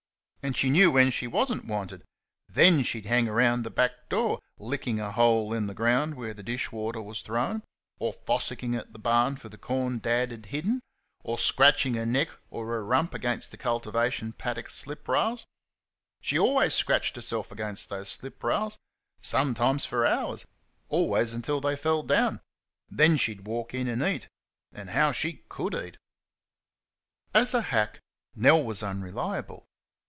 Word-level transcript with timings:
And 0.43 0.57
she 0.57 0.71
knew 0.71 0.89
when 0.89 1.11
she 1.11 1.27
was 1.27 1.51
n't 1.53 1.65
wanted; 1.65 2.03
then 2.49 2.81
she'd 2.81 3.05
hang 3.05 3.27
about 3.27 3.61
the 3.61 3.69
back 3.69 4.09
door 4.09 4.39
licking 4.57 4.99
a 4.99 5.11
hole 5.11 5.53
in 5.53 5.67
the 5.67 5.75
ground 5.75 6.15
where 6.15 6.33
the 6.33 6.41
dish 6.41 6.71
water 6.71 6.99
was 6.99 7.21
thrown, 7.21 7.61
or 7.99 8.11
fossicking 8.11 8.73
at 8.75 8.91
the 8.91 8.97
barn 8.99 9.37
for 9.37 9.49
the 9.49 9.59
corn 9.59 9.99
Dad 9.99 10.31
had 10.31 10.47
hidden, 10.47 10.81
or 11.23 11.37
scratching 11.37 11.93
her 11.93 12.07
neck 12.07 12.29
or 12.49 12.65
her 12.69 12.83
rump 12.83 13.13
against 13.13 13.51
the 13.51 13.57
cultivation 13.57 14.33
paddock 14.33 14.71
slip 14.71 15.07
rails. 15.07 15.45
She 16.21 16.39
always 16.39 16.73
scratched 16.73 17.17
herself 17.17 17.51
against 17.51 17.89
those 17.89 18.09
slip 18.09 18.43
rails 18.43 18.79
sometimes 19.21 19.85
for 19.85 20.07
hours 20.07 20.47
always 20.89 21.33
until 21.33 21.61
they 21.61 21.75
fell 21.75 22.01
down. 22.01 22.41
Then 22.89 23.15
she'd 23.15 23.45
walk 23.45 23.75
in 23.75 23.87
and 23.87 24.01
eat. 24.01 24.27
And 24.73 24.89
how 24.89 25.11
she 25.11 25.43
COULD 25.49 25.75
eat! 25.75 25.97
As 27.31 27.53
a 27.53 27.61
hack, 27.61 27.99
Nell 28.33 28.63
was 28.63 28.81
unreliable. 28.81 29.67